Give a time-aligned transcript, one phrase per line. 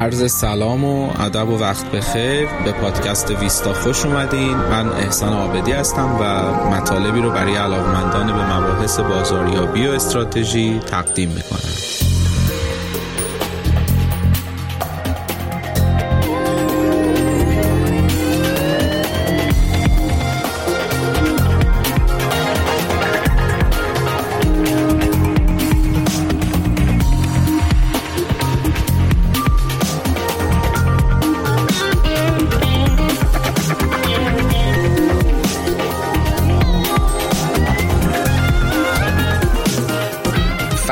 [0.00, 2.48] عرض سلام و ادب و وقت بخیر.
[2.64, 4.54] به پادکست ویستا خوش اومدین.
[4.54, 11.28] من احسان آبدی هستم و مطالبی رو برای علاقمندان به مباحث بازاریابی و استراتژی تقدیم
[11.28, 12.17] می‌کنم.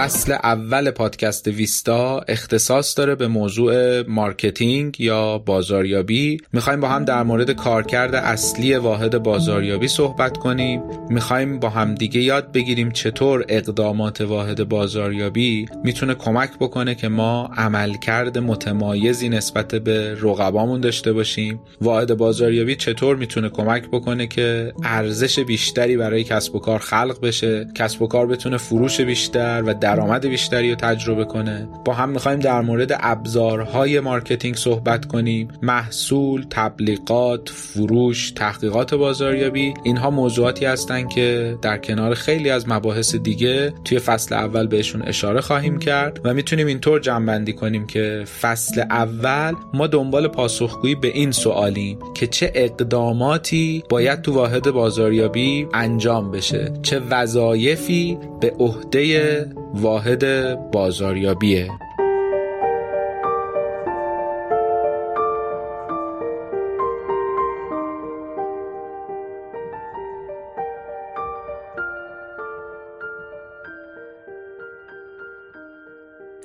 [0.07, 6.41] فصل اول پادکست ویستا اختصاص داره به موضوع مارکتینگ یا بازاریابی.
[6.53, 10.83] می‌خوایم با هم در مورد کارکرد اصلی واحد بازاریابی صحبت کنیم.
[11.09, 17.51] می‌خوایم با هم دیگه یاد بگیریم چطور اقدامات واحد بازاریابی می‌تونه کمک بکنه که ما
[17.57, 21.61] عملکرد متمایزی نسبت به رقبامون داشته باشیم.
[21.81, 27.69] واحد بازاریابی چطور می‌تونه کمک بکنه که ارزش بیشتری برای کسب و کار خلق بشه
[27.75, 31.69] کسب و کار بتونه فروش بیشتر و درآمد بیشتری رو تجربه کنه.
[31.85, 35.49] با هم می‌خوایم در مورد ابزارهای مارکتینگ صحبت کنیم.
[35.63, 39.75] محصول تبلیغات فروش تحقیقات بازاریابی.
[39.85, 45.41] اینها موضوعاتی هستند که در کنار خیلی از مباحث دیگه توی فصل اول بهشون اشاره
[45.41, 51.31] خواهیم کرد و می‌تونیم اینطور جنبندی کنیم که فصل اول ما دنبال پاسخگویی به این
[51.31, 56.73] سوالیم که چه اقداماتی باید تو واحد بازاریابی انجام بشه.
[56.83, 59.47] چه وظایفی به عهده
[59.81, 61.71] واحد بازاریابیه.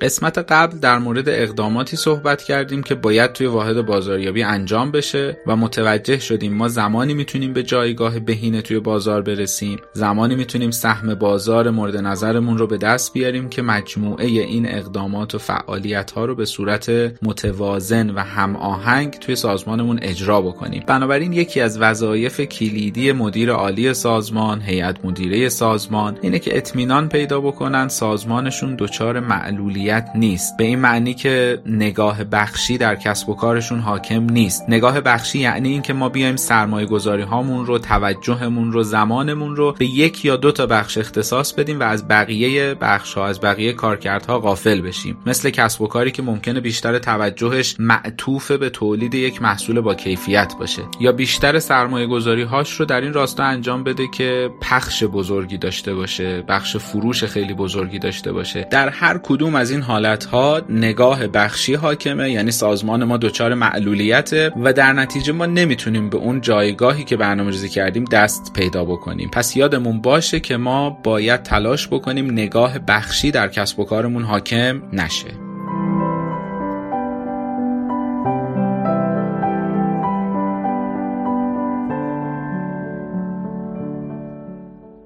[0.02, 5.56] قسمت قبل در مورد اقداماتی صحبت کردیم که باید توی واحد بازاریابی انجام بشه و
[5.56, 9.80] متوجه شدیم ما زمانی می‌تونیم به جایگاه بهینه توی بازار برسیم.
[9.94, 15.38] زمانی می‌تونیم سهم بازار مورد نظرمون رو به دست بیاریم که مجموعه این اقدامات و
[15.38, 16.90] فعالیت ها رو به صورت
[17.22, 20.84] متوازن و هم آهنگ توی سازمانمون اجرا بکنیم.
[20.88, 27.42] بنابراین یکی از وظایف کلیدی مدیر عالی سازمان هیئت مدیره سازمان اینه که اطمینان پیدا
[27.42, 30.58] بکنن سازمانشون دچار معلولیت نیست.
[30.58, 34.64] به این معنی که نگاه بخشی در کسب و کارشون حاکم نیست.
[34.68, 39.86] نگاه بخشی یعنی اینکه ما بیایم سرمایه گذاری هامون رو توجهمون رو زمانمون رو به
[39.86, 44.40] یک یا دو تا بخش اختصاص بدیم و از بقیه بخش ها از بقیه کارکردها
[44.40, 45.18] غافل بشیم.
[45.26, 50.54] مثل کسب و کاری که ممکنه بیشتر توجهش معطوف به تولید یک محصول با کیفیت
[50.60, 50.82] باشه.
[51.00, 55.94] یا بیشتر سرمایه گذاری هاش رو در این راستا انجام بده که پخش بزرگی داشته
[55.94, 58.68] باشه بخش فروش خیلی بزرگی داشته باشه.
[58.72, 63.54] در هر کدوم از این این حالت ها نگاه بخشی حاکمه یعنی سازمان ما دچار
[63.54, 68.86] معلولیته و در نتیجه ما نمی‌تونیم به اون جایگاهی که برنامه ریزی کردیم دست پیدا
[68.86, 69.30] بکنیم.
[69.30, 74.82] پس یادمون باشه که ما باید تلاش بکنیم نگاه بخشی در کسب و کارمون حاکم
[74.94, 75.51] نشه.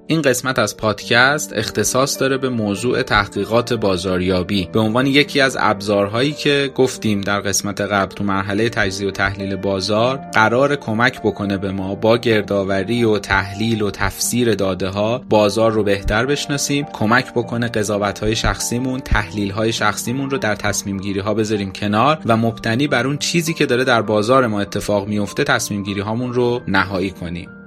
[0.08, 6.32] این قسمت از پادکست اختصاص داره به موضوع تحقیقات بازاریابی به عنوان یکی از ابزارهایی
[6.32, 11.72] که گفتیم در قسمت قبل تو مرحله تجزیه و تحلیل بازار قرار کمک بکنه به
[11.72, 17.68] ما با گردآوری و تحلیل و تفسیر داده ها بازار رو بهتر بشناسیم کمک بکنه
[17.68, 22.88] قضاوت های شخصیمون تحلیل های شخصیمون رو در تصمیم گیری ها بذاریم کنار و مبتنی
[22.88, 27.12] بر اون چیزی که داره در بازار ما اتفاق میفته تصمیم گیری هامون رو نهایی
[27.12, 27.65] کنیم.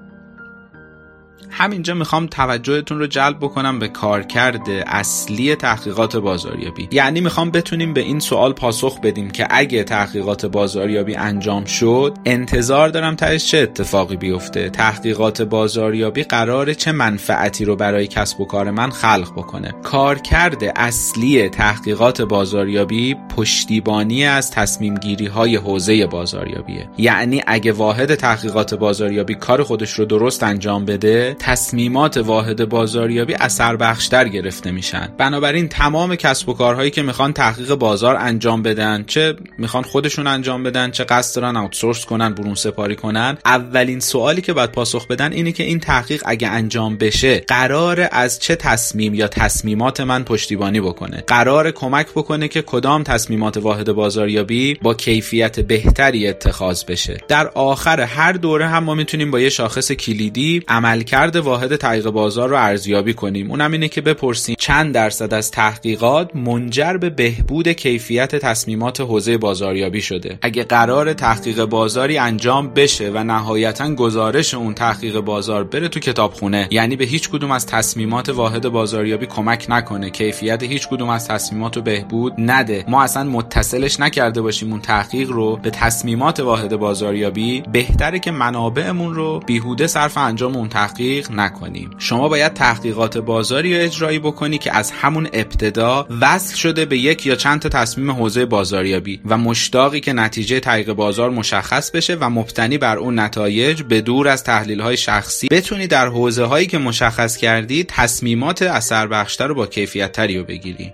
[1.51, 6.89] همینجا می‌خوام توجهتون رو جلب بکنم به کارکرد اصلی تحقیقات بازاریابی.
[6.93, 12.89] یعنی می‌خوام بتونیم به این سوال پاسخ بدیم که اگه تحقیقات بازاریابی انجام شد انتظار
[12.89, 18.71] دارم تهش چه اتفاقی بیفته؟ تحقیقات بازاریابی قرار چه منفعتی رو برای کسب و کار
[18.71, 26.89] من خلق بکنه؟ کارکرد اصلی تحقیقات بازاریابی پشتیبانی از تصمیم گیری های حوزه بازاریابیه.
[26.99, 33.77] یعنی اگه واحد تحقیقات بازاریابی کار خودش رو درست انجام بده تصمیمات واحد بازاریابی اثر
[33.77, 35.09] بخشتر گرفته میشن.
[35.19, 40.63] بنابراین تمام کسب و کارهایی که می‌خوان تحقیق بازار انجام بدن چه می‌خوان خودشون انجام
[40.63, 45.33] بدن چه قصد دارن آوتسورس کنن برون سپاری کنن اولین سوالی که باید پاسخ بدن
[45.33, 50.81] اینه که این تحقیق اگه انجام بشه قرار از چه تصمیم یا تصمیمات من پشتیبانی
[50.81, 57.21] بکنه؟ قرار کمک بکنه که کدام تصمیمات واحد بازاریابی با کیفیت بهتری اتخاذ بشه.
[57.29, 62.11] در آخر هر دوره هم ما می‌تونیم با یه شاخص کلیدی عملکرد عملکرد واحد تحقیق
[62.11, 63.51] بازار رو ارزیابی کنیم.
[63.51, 70.01] اونم اینه که بپرسیم چند درصد از تحقیقات منجر به بهبود کیفیت تصمیمات حوزه بازاریابی
[70.01, 70.39] شده.
[70.43, 76.69] اگه قرار تحقیق بازاری انجام بشه و نهایتا گزارش اون تحقیق بازار بره تو کتابخونه
[76.71, 81.77] یعنی به هیچ کدوم از تصمیمات واحد بازاریابی کمک نکنه کیفیت هیچ کدوم از تصمیمات
[81.77, 82.85] رو بهبود نده.
[82.89, 89.15] ما اصلا متصلش نکرده باشیم اون تحقیق رو به تصمیمات واحد بازاریابی بهتره که منابعمون
[89.15, 94.77] رو بیهوده صرف انجام اون تحقیق نکنیم شما باید تحقیقات بازاری رو اجرایی بکنی که
[94.77, 100.01] از همون ابتدا وصل شده به یک یا چند تا تصمیم حوزه بازاریابی و مشتاقی
[100.01, 104.81] که نتیجه تحقیق بازار مشخص بشه و مبتنی بر اون نتایج به دور از تحلیل
[104.81, 110.13] های شخصی بتونی در حوزه هایی که مشخص کردی تصمیمات اثر بخشتر رو با کیفیت
[110.13, 110.93] تری رو بگیری.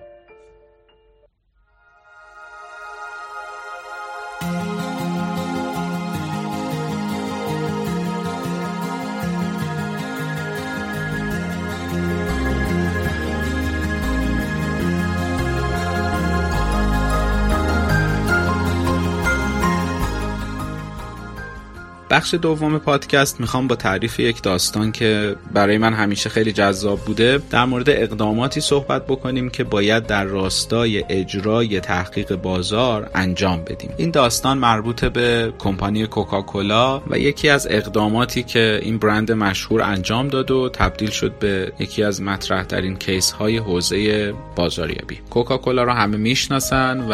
[22.24, 27.40] بخش دوم پادکست می‌خوام با تعریف یک داستان که برای من همیشه خیلی جذاب بوده
[27.50, 33.90] در مورد اقداماتی صحبت بکنیم که باید در راستای اجرای تحقیق بازار انجام بدیم.
[33.96, 40.28] این داستان مربوط به کمپانی کوکاکولا و یکی از اقداماتی که این برند مشهور انجام
[40.28, 45.20] داد و تبدیل شد به یکی از مطرح ترین کیس های حوزه بازاریابی.
[45.30, 47.12] کوکاکولا رو همه می‌شناسن و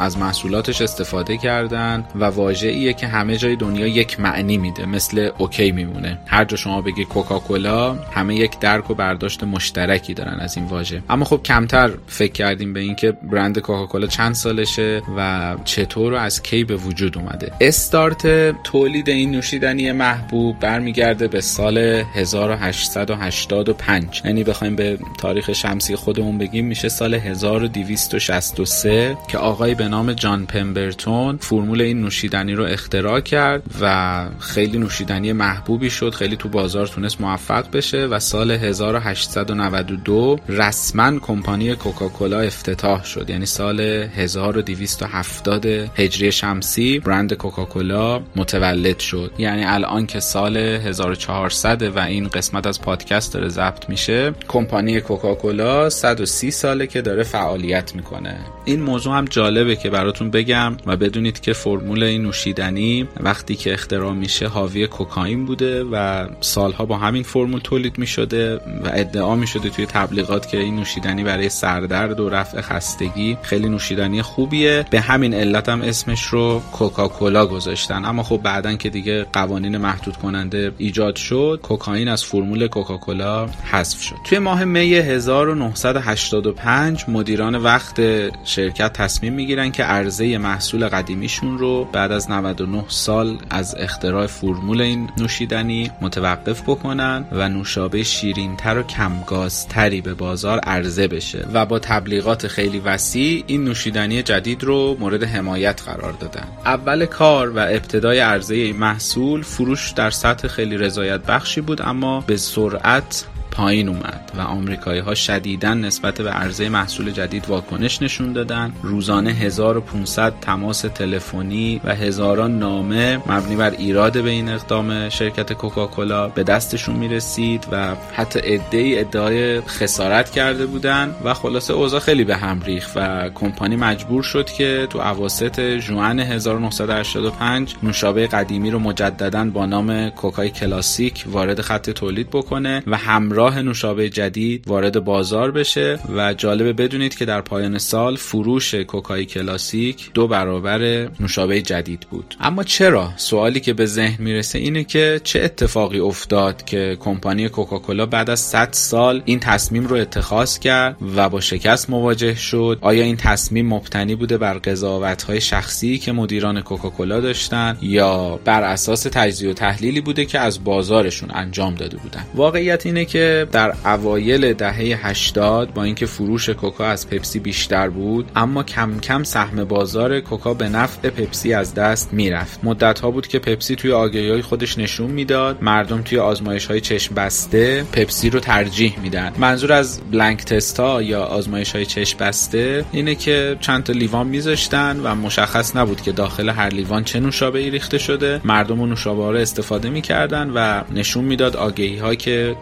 [0.00, 5.72] از محصولاتش استفاده کردن و واژه‌ایه که همه جای دنیا یک معنی میده مثل اوکی
[5.72, 6.18] میمونه.
[6.26, 11.02] هر جا شما بگی کوکاکولا همه یک درک و برداشت مشترکی دارن از این واژه.
[11.10, 16.64] اما خب کمتر فکر کردیم به اینکه برند کوکاکولا چند سالشه و چطور از کی
[16.64, 17.52] به وجود اومده.
[17.60, 26.38] استارت تولید این نوشیدنی محبوب برمیگرده به سال 1885 یعنی بخوایم به تاریخ شمسی خودمون
[26.38, 33.20] بگیم میشه سال 1263 که آقای به نام جان پمبرتون فرمول این نوشیدنی رو اختراع
[33.20, 40.38] کرد و خیلی نوشیدنی محبوبی شد خیلی تو بازار تونست موفق بشه و سال 1892
[40.48, 43.30] رسما کمپانی کوکاکولا افتتاح شد.
[43.30, 49.32] یعنی سال 1270 هجری شمسی برند کوکاکولا متولد شد.
[49.38, 55.90] یعنی الان که سال 1400 و این قسمت از پادکست داره ضبط میشه کمپانی کوکاکولا
[55.90, 58.36] 130 ساله که داره فعالیت می‌کنه.
[58.64, 63.72] این موضوع هم جالبه که براتون بگم و بدونید که فرمول این نوشیدنی وقتی که
[63.72, 69.70] اختراع میشه حاوی کوکائین بوده و سالها با همین فرمول تولید می‌شده و ادعا می‌شده
[69.70, 74.84] توی تبلیغات که این نوشیدنی برای سردرد و رفع خستگی خیلی نوشیدنی خوبیه.
[74.90, 78.04] به همین علت هم اسمش رو کوکاکولا گذاشتن.
[78.04, 84.02] اما خب بعدا که دیگه قوانین محدود کننده ایجاد شد کوکائین از فرمول کوکاکولا حذف
[84.02, 84.16] شد.
[84.24, 88.00] توی ماه می 1985 مدیران وقت
[88.44, 94.80] شرکت تصمیم می‌گیرن که عرضه محصول قدیمیشون رو بعد از 99 سال از اختراع فرمول
[94.80, 101.46] این نوشیدنی متوقف بکنن و نوشابه شیرینتر و کمگازتری به بازار عرضه بشه.
[101.52, 106.44] و با تبلیغات خیلی وسیع این نوشیدنی جدید رو مورد حمایت قرار دادن.
[106.64, 112.20] اول کار و ابتدای عرضه این محصول فروش در سطح خیلی رضایت بخشی بود اما
[112.20, 118.32] به سرعت پایین اومد و آمریکایی ها شدیدا نسبت به عرضه محصول جدید واکنش نشون
[118.32, 118.72] دادن.
[118.82, 126.28] روزانه 1500 تماس تلفنی و هزاران نامه مبنی بر ایراد به این اقدام شرکت کوکاکولا
[126.28, 132.36] به دستشون می‌رسید و حتی ادعی ادعای خسارت کرده بودن و خلاصه اوضاع خیلی به
[132.36, 139.44] هم ریخت و کمپانی مجبور شد که تو اواسط ژوئن 1985 نوشابه قدیمی رو مجددا
[139.44, 145.50] با نام کوکای کلاسیک وارد خط تولید بکنه و همراه راه نوشابه جدید وارد بازار
[145.50, 152.06] بشه و جالبه بدونید که در پایان سال فروش کوکای کلاسیک دو برابر نوشابه جدید
[152.10, 152.34] بود.
[152.40, 158.06] اما چرا؟ سوالی که به ذهن می‌رسه اینه که چه اتفاقی افتاد که کمپانی کوکاکولا
[158.06, 163.04] بعد از 100 سال این تصمیم رو اتخاذ کرد و با شکست مواجه شد؟ آیا
[163.04, 169.50] این تصمیم مبتنی بوده بر قضاوت‌های شخصی که مدیران کوکاکولا داشتن یا بر اساس تجزیه
[169.50, 174.52] و تحلیلی بوده که از بازارشون انجام داده بودن؟ واقعیت اینه که که در اوایل
[174.52, 180.20] دهه 80 با اینکه فروش کوکا از پپسی بیشتر بود اما کم کم سهم بازار
[180.20, 182.60] کوکا به نفع پپسی از دست می‌رفت.
[182.62, 185.62] مدت ها بود که پپسی توی آگهی خودش نشون می‌داد.
[185.62, 189.32] مردم توی آزمایش های چشم بسته پپسی رو ترجیح میدن.
[189.38, 195.00] منظور از بلانک تستا یا آزمایش های چشم بسته اینه که چند تا لیوان میذاشتن
[195.00, 198.40] و مشخص نبود که داخل هر لیوان چه نوشابه ای ریخته شده.
[198.44, 202.56] مردم اون نوشابه رو استفاده می‌کردن و نشون می‌داد آگهی ها که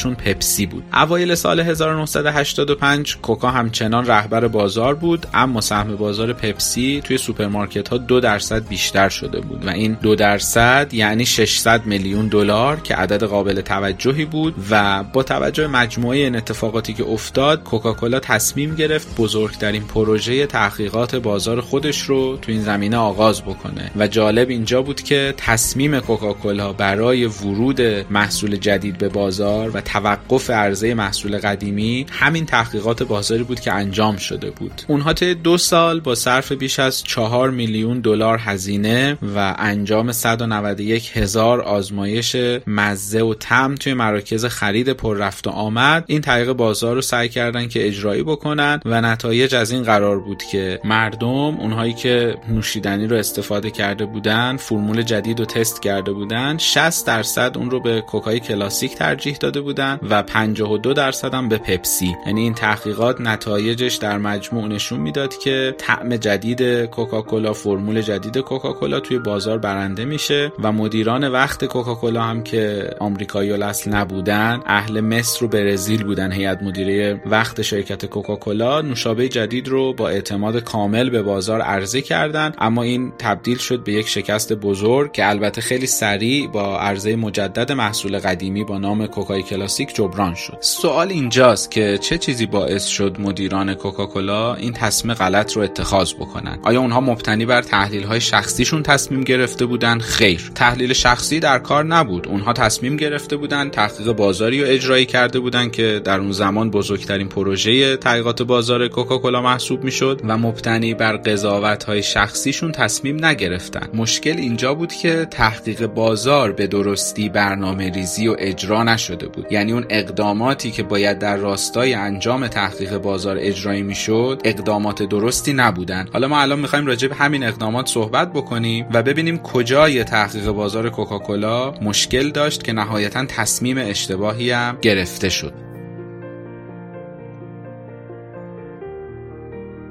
[0.00, 0.84] ترجیحشون پپسی بود.
[0.94, 7.98] اوایل سال 1985 کوکا همچنان رهبر بازار بود اما سهم بازار پپسی توی سوپرمارکت ها
[7.98, 13.24] دو درصد بیشتر شده بود و این دو درصد یعنی 600 میلیون دلار که عدد
[13.24, 19.82] قابل توجهی بود و با توجه مجموعه این اتفاقاتی که افتاد کوکاکولا تصمیم گرفت بزرگترین
[19.82, 25.34] پروژه تحقیقات بازار خودش رو تو این زمینه آغاز بکنه و جالب اینجا بود که
[25.36, 27.80] تصمیم کوکاکولا برای ورود
[28.10, 34.16] محصول جدید به بازار و توقف عرضه محصول قدیمی همین تحقیقات بازاری بود که انجام
[34.16, 34.82] شده بود.
[34.88, 41.10] اونها طی دو سال با صرف بیش از 4 میلیون دلار هزینه و انجام 191
[41.14, 46.94] هزار آزمایش مزه و تم توی مراکز خرید پر رفت و آمد این طریق بازار
[46.94, 51.28] رو سعی کردن که اجرایی بکنن و نتایج از این قرار بود که مردم
[51.60, 57.52] اونهایی که نوشیدنی رو استفاده کرده بودن فرمول جدید رو تست کرده بودن 60 درصد
[57.56, 59.79] اون رو به کوکای کلاسیک ترجیح داده بودن
[60.10, 62.16] و 52 درصد هم به پپسی.
[62.26, 69.00] یعنی این تحقیقات نتایجش در مجموع نشون می‌داد که طعم جدید کوکاکولا فرمول جدید کوکاکولا
[69.00, 75.44] توی بازار برنده میشه و مدیران وقت کوکاکولا هم که آمریکایی اصل نبودن اهل مصر
[75.44, 81.22] و برزیل بودن هیئت مدیره وقت شرکت کوکاکولا نوشابه جدید رو با اعتماد کامل به
[81.22, 86.48] بازار عرضه کردند اما این تبدیل شد به یک شکست بزرگ که البته خیلی سریع
[86.48, 90.56] با عرضه مجدد محصول قدیمی با نام کوکای کلاسیک جبران شد.
[90.60, 96.58] سوال اینجاست که چه چیزی باعث شد مدیران کوکاکولا این تصمیم غلط رو اتخاذ بکنن؟
[96.62, 100.50] آیا اونها مبتنی بر تحلیل های شخصیشون تصمیم گرفته بودن؟ خیر.
[100.54, 102.28] تحلیل شخصی در کار نبود.
[102.28, 107.28] اونها تصمیم گرفته بودن تحقیق بازاری رو اجرایی کرده بودن که در اون زمان بزرگترین
[107.28, 113.88] پروژه تحقیقات بازار کوکاکولا محسوب می‌شد و مبتنی بر قضاوت های شخصیشون تصمیم نگرفتن.
[113.94, 119.46] مشکل اینجا بود که تحقیق بازار به درستی برنامه ریزی و اجرا نشده بود.
[119.60, 126.08] یعنی اون اقداماتی که باید در راستای انجام تحقیق بازار اجرایی می‌شد اقدامات درستی نبودن.
[126.12, 130.90] حالا ما الان می‌خوایم راجع به همین اقدامات صحبت بکنیم و ببینیم کجای تحقیق بازار
[130.90, 135.69] کوکاکولا مشکل داشت که نهایتا تصمیم اشتباهی هم گرفته شد.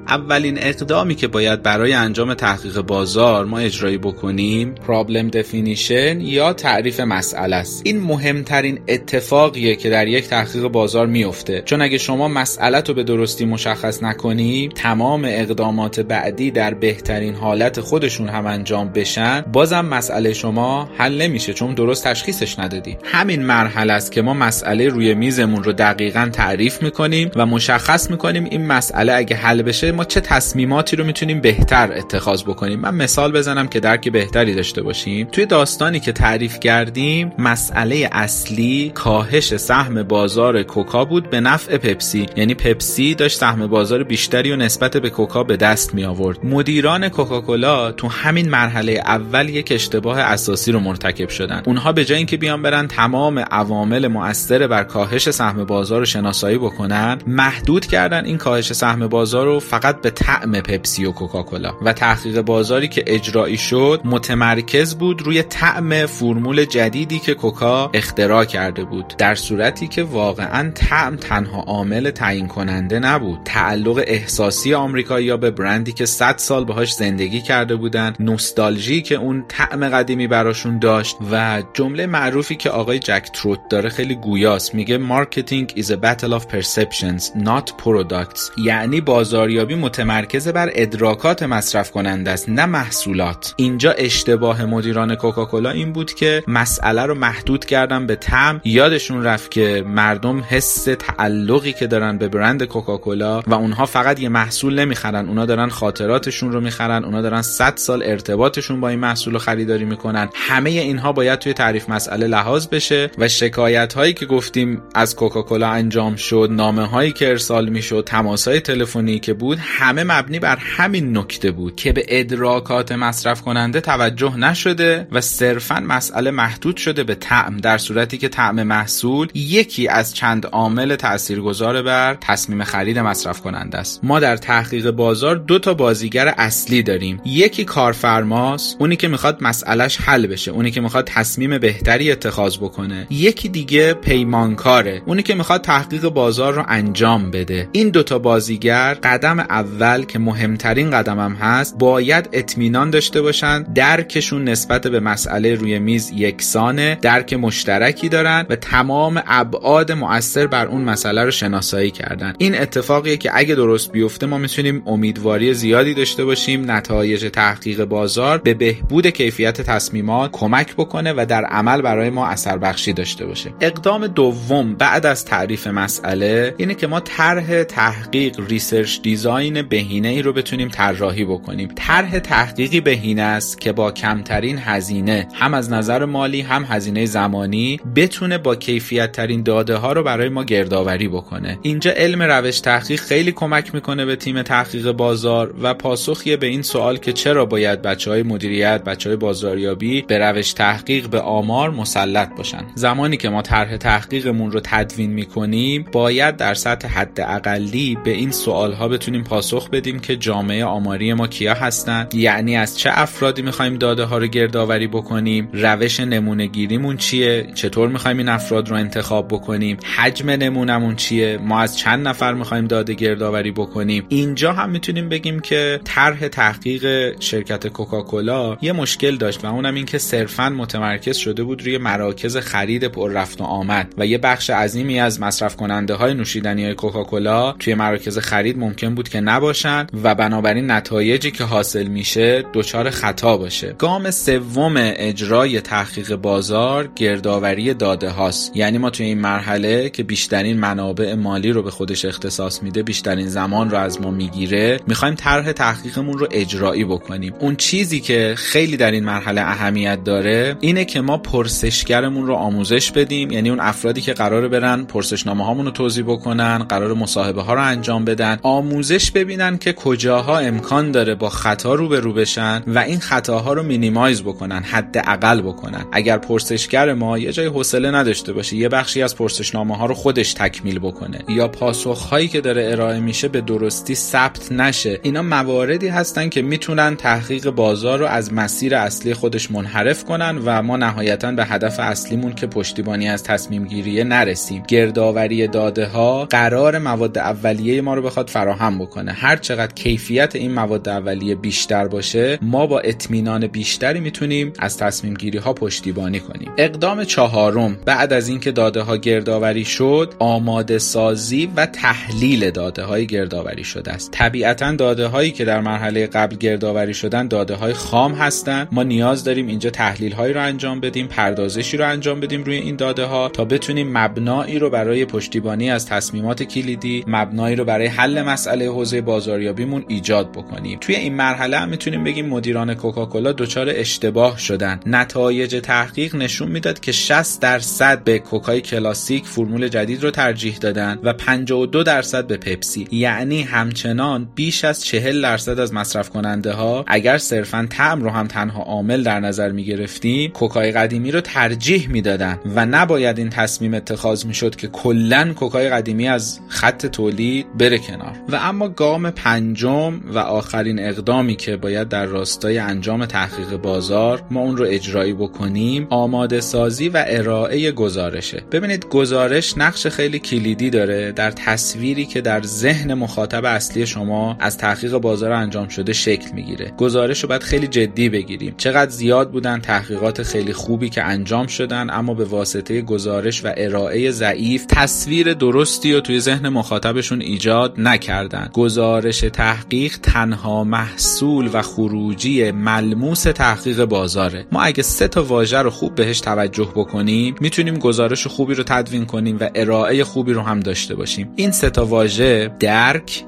[0.10, 7.00] اولین اقدامی که باید برای انجام تحقیق بازار ما اجرایی بکنیم پرابلم دفینیشن یا تعریف
[7.00, 7.82] مسئله است.
[7.86, 11.62] این مهمترین اتفاقیه که در یک تحقیق بازار میفته.
[11.66, 17.80] چون اگه شما مسئله رو به درستی مشخص نکنی تمام اقدامات بعدی در بهترین حالت
[17.80, 22.98] خودشون هم انجام بشن بازم مسئله شما حل نمیشه چون درست تشخیصش ندادی.
[23.04, 28.44] همین مرحله است که ما مسئله روی میزمون رو دقیقا تعریف می‌کنیم و مشخص می‌کنیم
[28.44, 33.32] این مسئله اگه حل بشه ما چه تصمیماتی رو می‌تونیم بهتر اتخاذ بکنیم؟ من مثال
[33.32, 35.28] بزنم که درک بهتری داشته باشیم.
[35.32, 42.26] توی داستانی که تعریف کردیم مسئله اصلی کاهش سهم بازار کوکا بود به نفع پپسی.
[42.36, 47.10] یعنی پپسی داشت سهم بازار بیشتری و نسبت به کوکا به دست می آورد مدیران
[47.10, 51.64] کوکاکولا تو همین مرحله اول یک اشتباه اساسی رو مرتکب شدن.
[51.66, 56.58] اونها به جای اینکه بیان برن تمام عوامل مؤثر بر کاهش سهم بازار رو شناسایی
[56.58, 61.74] بکنن محدود کردن این کاهش سهم بازار رو فقط به طعم پپسی و کوکاکولا.
[61.82, 68.46] و تحقیق بازاری که اجرایی شد متمرکز بود روی طعم فرمول جدیدی که کوکا اختراع
[68.46, 69.14] کرده بود.
[69.18, 73.40] در صورتی که واقعا طعم تنها عامل تعیین کننده نبود.
[73.46, 79.46] تعلق احساسی آمریکایی‌ها به برندی که 100 سال باهاش زندگی کرده بودن نوستالژی که اون
[79.48, 84.76] طعم قدیمی براشون داشت و جمله معروفی که آقای جک تروت داره خیلی گویاست.
[84.76, 88.52] میگه Marketing is a battle of perceptions not products.
[88.66, 93.54] یعنی بازاریابی متمرکز بر ادراکات مصرف کننده است نه محصولات.
[93.56, 99.52] اینجا اشتباه مدیران کوکاکولا این بود که مسئله رو محدود کردن به طعم یادشون رفت
[99.52, 105.28] که مردم حس تعلقی که دارن به برند کوکاکولا و اونها فقط یه محصول نمی‌خرن
[105.28, 109.86] اونا دارن خاطراتشون رو می‌خرن اونا دارن 100 سال ارتباطشون با این محصول رو خریداری
[109.86, 110.30] می‌کنن.
[110.34, 115.70] همه اینها باید توی تعریف مسئله لحاظ بشه و شکایت هایی که گفتیم از کوکاکولا
[115.70, 120.56] انجام شد نامه هایی که ارسال می‌شد تماس های تلفنی که بود همه مبنی بر
[120.56, 127.04] همین نکته بود که به ادراکات مصرف کننده توجه نشده و صرفا مسئله محدود شده
[127.04, 133.00] به طعم در صورتی که طعم محصول یکی از چند عامل تاثیرگذار بر تصمیم خرید
[133.00, 134.00] مصرف کننده است.
[134.04, 137.22] ما در تحقیق بازار دو تا بازیگر اصلی داریم.
[137.26, 143.08] یکی کارفرماست اونی که می‌خواد مسئلهش حل بشه اونی که می‌خواد تصمیم بهتری اتخاذ بکنه.
[143.10, 147.70] یکی دیگه پیمانکاره اونی که می‌خواد تحقیق بازار رو انجام بده.
[147.72, 154.88] این دوتا بازیگر قدم اول که مهمترین قدمم هست باید اطمینان داشته باشن درکشون نسبت
[154.88, 161.24] به مسئله روی میز یکسانه درک مشترکی دارن و تمام ابعاد مؤثر بر اون مسئله
[161.24, 162.34] رو شناسایی کردن.
[162.38, 168.38] این اتفاقیه که اگه درست بیفته ما می‌تونیم امیدواری زیادی داشته باشیم نتایج تحقیق بازار
[168.38, 173.54] به بهبود کیفیت تصمیمات کمک بکنه و در عمل برای ما اثر بخشی داشته باشه.
[173.62, 179.39] اقدام دوم بعد از تعریف مسئله اینه که ما طرح تحقیق research design
[179.70, 181.70] بهینه ای رو بتونیم طراحی بکنیم.
[181.76, 187.80] طرح تحقیقی بهینه است که با کمترین هزینه هم از نظر مالی هم هزینه زمانی
[187.96, 191.60] بتونه با کیفیت ترین داده ها رو برای ما گردآوری بکنه.
[191.62, 196.62] اینجا علم روش تحقیق خیلی کمک می‌کنه به تیم تحقیق بازار و پاسخیه به این
[196.62, 201.70] سوال که چرا باید بچه های مدیریت بچه های بازاریابی به روش تحقیق به آمار
[201.70, 202.64] مسلط باشن.
[202.76, 208.32] زمانی که ما طرح تحقیقمون رو تدوین می‌کنیم باید در سطح حد اقلی به این
[208.32, 213.42] سوال ها بتونیم پاسخ بدیم که جامعه آماری ما کیا هستن؟ یعنی از چه افرادی
[213.42, 218.76] می‌خوایم داده ها رو گردآوری بکنیم؟ روش نمونه گیریمون چیه؟ چطور می‌خوایم این افراد رو
[218.76, 224.70] انتخاب بکنیم؟ حجم نمونمون چیه؟ ما از چند نفر می‌خوایم داده گردآوری بکنیم؟ اینجا هم
[224.70, 230.50] می‌تونیم بگیم که طرح تحقیق شرکت کوکاکولا یه مشکل داشت و اونم این که صرفا
[230.50, 235.22] متمرکز شده بود روی مراکز خرید پر رفت و آمد و یه بخش عظیمی از
[235.22, 240.72] مصرف کننده های نوشیدنی های کوکاکولا توی مراکز خرید ممکن بود که نباشن و بنابراین
[240.72, 243.76] نتایجی که حاصل میشه دچار خطا باشه.
[243.78, 248.52] گام سوم اجرای تحقیق بازار گردآوری داده هاست.
[248.56, 253.28] یعنی ما توی این مرحله که بیشترین منابع مالی رو به خودش اختصاص میده بیشترین
[253.28, 257.34] زمان رو از ما می‌گیره می‌خوایم طرح تحقیقمون رو اجرایی بکنیم.
[257.40, 262.92] اون چیزی که خیلی در این مرحله اهمیت داره اینه که ما پرسشگرمون رو آموزش
[262.92, 263.32] بدیم.
[263.32, 267.62] یعنی اون افرادی که قراره برن پرسشنامه هامون رو توضیح بکنن قرار مصاحبه ها رو
[267.64, 273.54] انجام بدن آموزش ببینن که کجاها امکان داره با خطا روبرو بشن و این خطاها
[273.54, 275.86] رو مینیمایز بکنن حداقل بکنن.
[275.92, 280.34] اگر پرسشگر ما یه جای حوصله نداشته باشه یه بخشی از پرسشنامه ها رو خودش
[280.34, 285.88] تکمیل بکنه یا پاسخ هایی که داره ارائه میشه به درستی ثبت نشه اینا مواردی
[285.88, 291.32] هستن که می‌تونن تحقیق بازار رو از مسیر اصلی خودش منحرف کنن و ما نهایتا
[291.32, 294.64] به هدف اصلیمون که پشتیبانی از تصمیم گیریه نرسیم.
[294.68, 298.99] گردآوری داده ها قرار مواد اولیه ما رو بخواد فراهم بکنه.
[299.08, 305.14] هر چقدر کیفیت این مواد اولیه بیشتر باشه ما با اطمینان بیشتری می‌تونیم از تصمیم
[305.14, 306.52] گیری ها پشتیبانی کنیم.
[306.58, 313.08] اقدام چهارم بعد از اینکه داده ها گردآوری شد آماده سازی و تحلیل داده های
[313.08, 314.12] گردآوری شده است.
[314.12, 319.24] طبیعتا داده هایی که در مرحله قبل گردآوری شدن داده های خام هستند ما نیاز
[319.24, 323.30] داریم اینجا تحلیل هایی رو انجام بدیم پردازشی رو انجام بدیم روی این داده ها
[323.30, 329.02] تا بتونیم مبنایی رو برای پشتیبانی از تصمیمات کلیدی مبنایی رو برای حل مسئله حوزه
[329.02, 330.78] بازاریابیمون ایجاد بکنیم.
[330.82, 334.80] توی این مرحله هم می‌تونیم بگیم مدیران کوکاکولا دچار اشتباه شدن.
[334.86, 341.00] نتایج تحقیق نشون می‌داد که 60 درصد به کوکای کلاسیک فرمول جدید رو ترجیح دادن
[341.04, 342.88] و 52 درصد به پپسی.
[342.92, 348.28] یعنی همچنان بیش از 40 درصد از مصرف کننده ها اگر صرفا طعم رو هم
[348.28, 353.74] تنها عامل در نظر می گرفتیم کوکای قدیمی رو ترجیح می‌دادن و نباید این تصمیم
[353.74, 358.16] اتخاذ می‌شد که کلا کوکای قدیمی از خط تولید بره کنار.
[358.30, 364.40] و اما گام پنجم و آخرین اقدامی که باید در راستای انجام تحقیق بازار ما
[364.40, 368.44] اون رو اجرایی بکنیم آماده سازی و ارائه گزارشه.
[368.52, 374.58] ببینید گزارش نقش خیلی کلیدی داره در تصویری که در ذهن مخاطب اصلی شما از
[374.58, 376.72] تحقیق بازار انجام شده شکل می‌گیره.
[376.78, 378.54] گزارش رو باید خیلی جدی بگیریم.
[378.58, 384.12] چقدر زیاد بودن تحقیقات خیلی خوبی که انجام شدن اما به واسطه گزارش و ارائه
[384.12, 388.50] ضعیف تصویر درستی رو توی ذهن مخاطبشون ایجاد نکردن.
[388.70, 394.48] گزارش تحقیق تنها محصول و خروجی ملموس تحقیق بازاره.
[394.52, 399.06] ما اگه سه تا واژه رو خوب بهش توجه بکنیم می‌تونیم گزارش خوبی رو تدوین
[399.06, 401.34] کنیم و ارائه خوبی رو هم داشته باشیم.
[401.36, 403.24] این سه تا واژه درک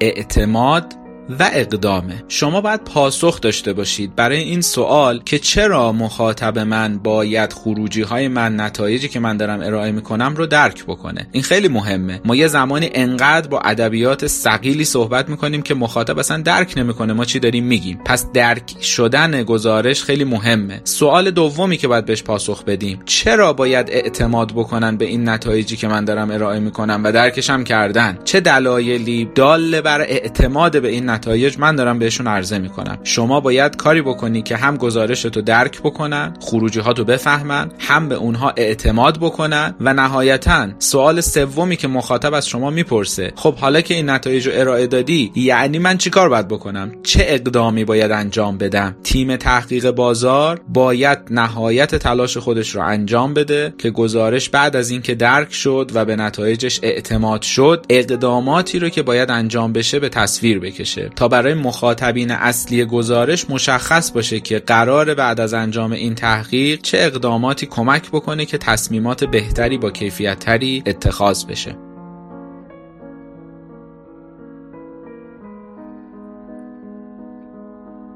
[0.00, 0.94] اعتماد
[1.30, 2.24] و اقدامه.
[2.28, 8.28] شما باید پاسخ داشته باشید برای این سوال که چرا مخاطب من باید خروجی های
[8.28, 12.20] من نتایجی که من دارم ارائه می‌کنم رو درک بکنه؟ این خیلی مهمه.
[12.24, 17.12] ما یه زمانی انقدر با ادبیات سقیلی صحبت می‌کنیم که مخاطب اصلا درک نمی‌کنه.
[17.12, 20.80] ما چی داریم میگیم؟ پس درک شدن گزارش خیلی مهمه.
[20.84, 23.02] سوال دومی که باید بهش پاسخ بدیم.
[23.06, 28.18] چرا باید اعتماد بکنن به این نتایجی که من دارم ارائه می‌کنم و درکشم کردن؟
[28.24, 32.98] چه دلایلی؟ دال بر اعتماد به این نتایج من دارم بهشون عرضه می‌کنم.
[33.04, 38.52] شما باید کاری بکنی که هم گزارشتو درک بکنن خروجی هاتو بفهمن هم به اونها
[38.56, 44.10] اعتماد بکنن و نهایتا سوال سومی که مخاطب از شما می‌پرسه خب حالا که این
[44.10, 49.36] نتایج رو ارائه دادی یعنی من چیکار باید بکنم؟ چه اقدامی باید انجام بدم؟ تیم
[49.36, 55.54] تحقیق بازار باید نهایت تلاش خودش رو انجام بده که گزارش بعد از اینکه درک
[55.54, 61.03] شد و به نتایجش اعتماد شد اقداماتی رو که باید انجام بشه به تصویر بکشه.
[61.08, 66.98] تا برای مخاطبین اصلی گزارش مشخص باشه که قرار بعد از انجام این تحقیق چه
[67.00, 71.83] اقداماتی کمک بکنه که تصمیمات بهتری با کیفیت تری اتخاذ بشه.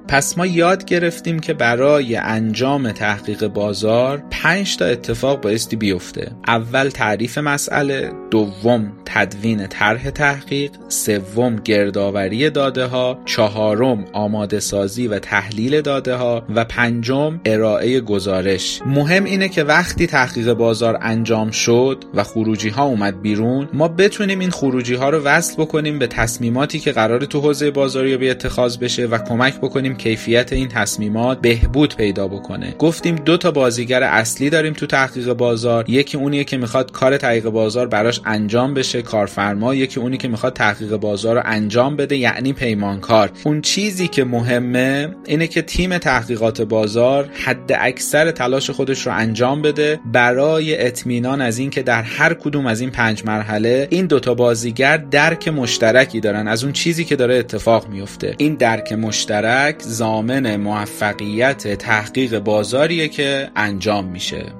[0.08, 6.32] پس ما یاد گرفتیم که برای انجام تحقیق بازار 5 تا اتفاق بایستی بیفته.
[6.46, 15.18] اول تعریف مسئله دوم تدوین طرح تحقیق سوم گردآوری داده ها چهارم آماده سازی و
[15.18, 18.80] تحلیل داده ها و پنجم ارائه گزارش.
[18.86, 24.38] مهم اینه که وقتی تحقیق بازار انجام شد و خروجی ها اومد بیرون ما بتونیم
[24.38, 29.06] این خروجی ها رو وصل بکنیم به تصمیماتی که قرار تو حوزه بازاریابی اتخاذ بشه
[29.06, 32.74] و کمک بکنیم کیفیت این تصمیمات بهبود پیدا بکنه.
[32.78, 35.90] گفتیم دو تا بازیگر اصلی داریم تو تحقیق بازار.
[35.90, 39.74] یکی اونیه که می‌خواد کار تحقیق بازار براش انجام بشه کارفرما.
[39.74, 43.30] یکی اونی که می‌خواد تحقیق بازار رو انجام بده یعنی پیمانکار.
[43.44, 49.62] اون چیزی که مهمه اینه که تیم تحقیقات بازار حد اکثر تلاش خودش رو انجام
[49.62, 50.00] بده.
[50.12, 55.48] برای اطمینان از اینکه در هر کدوم از این پنج مرحله این دوتا بازیگر درک
[55.48, 56.48] مشترکی دارن.
[56.48, 58.34] از اون چیزی که داره اتفاق میفته.
[58.38, 64.52] این درک مشترک زامن موفقیت تحقیق بازاریه که انجام میشه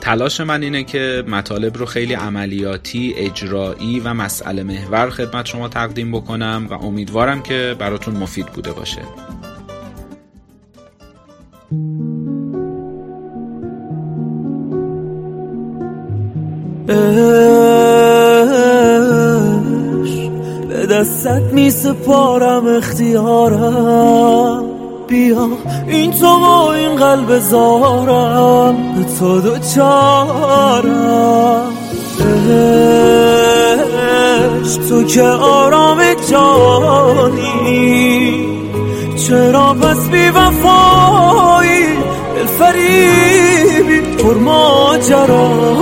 [0.00, 6.12] تلاش من اینه که مطالب رو خیلی عملیاتی، اجرایی و مسئله محور خدمت شما تقدیم
[6.12, 9.02] بکنم و امیدوارم که براتون مفید بوده باشه.
[16.88, 16.94] به
[20.90, 24.64] دستت می سپارم اختیارم.
[25.08, 25.48] بیا
[25.88, 28.76] این تو و این قلب زارم.
[28.76, 30.84] به تو دو چارم
[34.88, 35.98] تو که آرام
[36.30, 37.68] جانی.
[39.16, 41.86] چرا پس بی وفایی
[42.36, 45.78] دلفریبی پر ماجرایی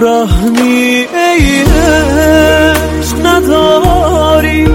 [0.00, 4.68] رحمی ای عشق نداری.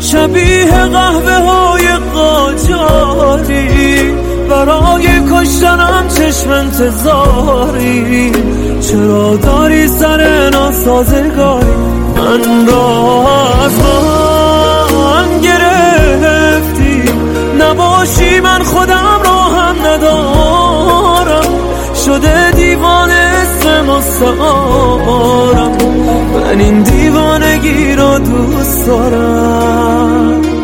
[0.00, 3.68] شبیه قهوه های قاجاری.
[4.50, 8.32] برای کشتنم چشم انتظاری.
[8.80, 11.66] چرا داری سر ناسازگاری؟
[12.16, 13.26] من را
[13.64, 13.72] از
[14.92, 17.02] من گرفتی.
[17.60, 21.48] نباشی من خودم را هم ندارم.
[22.06, 23.27] شده دیوانه
[23.82, 25.72] مستعارم
[26.34, 30.57] من این دیوانگی رو دوست دارم.